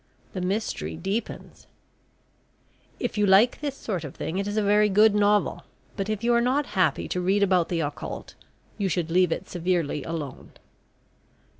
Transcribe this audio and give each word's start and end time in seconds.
The 0.33 0.41
Mystery 0.41 0.95
deepens. 0.95 1.67
If 2.99 3.19
you 3.19 3.27
like 3.27 3.61
this 3.61 3.77
sort 3.77 4.03
of 4.03 4.15
thing 4.15 4.39
it 4.39 4.47
is 4.47 4.57
a 4.57 4.63
very 4.63 4.89
good 4.89 5.13
novel, 5.13 5.63
but 5.95 6.09
if 6.09 6.23
you 6.23 6.33
are 6.33 6.41
not 6.41 6.65
happy 6.73 7.07
to 7.09 7.21
read 7.21 7.43
about 7.43 7.69
the 7.69 7.81
occult, 7.81 8.33
you 8.79 8.89
should 8.89 9.11
leave 9.11 9.31
it 9.31 9.47
severely 9.47 10.03
alone. 10.03 10.53